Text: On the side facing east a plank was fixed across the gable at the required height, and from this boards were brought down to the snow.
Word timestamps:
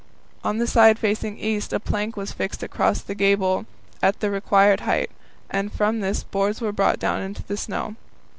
On 0.43 0.57
the 0.57 0.65
side 0.65 0.97
facing 0.97 1.37
east 1.37 1.71
a 1.71 1.79
plank 1.79 2.17
was 2.17 2.31
fixed 2.31 2.63
across 2.63 3.01
the 3.03 3.13
gable 3.13 3.67
at 4.01 4.19
the 4.19 4.31
required 4.31 4.79
height, 4.79 5.11
and 5.47 5.71
from 5.71 5.99
this 5.99 6.23
boards 6.23 6.59
were 6.59 6.71
brought 6.73 6.97
down 6.97 7.35
to 7.35 7.47
the 7.47 7.55
snow. 7.55 7.95